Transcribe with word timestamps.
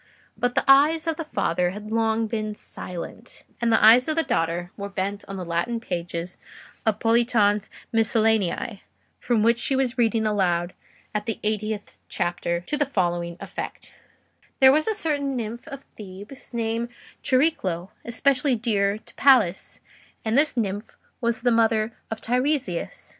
But 0.35 0.55
the 0.55 0.63
eyes 0.67 1.05
of 1.05 1.17
the 1.17 1.25
father 1.25 1.69
had 1.69 1.91
long 1.91 2.25
been 2.25 2.55
silent, 2.55 3.43
and 3.61 3.71
the 3.71 3.85
eyes 3.85 4.07
of 4.07 4.15
the 4.15 4.23
daughter 4.23 4.71
were 4.75 4.89
bent 4.89 5.23
on 5.27 5.35
the 5.35 5.45
Latin 5.45 5.79
pages 5.79 6.39
of 6.87 6.97
Politian's 6.99 7.69
'Miscellanea,' 7.93 8.79
from 9.19 9.43
which 9.43 9.59
she 9.59 9.75
was 9.75 9.99
reading 9.99 10.25
aloud 10.25 10.73
at 11.13 11.27
the 11.27 11.39
eightieth 11.43 11.99
chapter, 12.09 12.61
to 12.61 12.77
the 12.77 12.87
following 12.87 13.37
effect:— 13.39 13.91
"There 14.59 14.71
was 14.71 14.87
a 14.87 14.95
certain 14.95 15.35
nymph 15.35 15.67
of 15.67 15.83
Thebes 15.95 16.51
named 16.51 16.89
Chariclo, 17.21 17.91
especially 18.03 18.55
dear 18.55 18.97
to 18.97 19.13
Pallas; 19.13 19.81
and 20.25 20.35
this 20.35 20.57
nymph 20.57 20.97
was 21.21 21.43
the 21.43 21.51
mother 21.51 21.93
of 22.09 22.21
Teiresias. 22.21 23.09